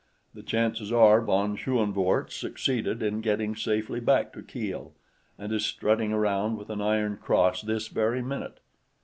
The 0.33 0.41
chances 0.41 0.91
are 0.91 1.21
von 1.21 1.55
Schoenvorts 1.55 2.31
succeeded 2.33 3.03
in 3.03 3.21
getting 3.21 3.55
safely 3.55 3.99
back 3.99 4.33
to 4.33 4.41
Kiel 4.41 4.93
and 5.37 5.53
is 5.53 5.63
strutting 5.63 6.11
around 6.11 6.57
with 6.57 6.71
an 6.71 6.81
Iron 6.81 7.17
Cross 7.21 7.61
this 7.61 7.87
very 7.87 8.23
minute. 8.23 8.59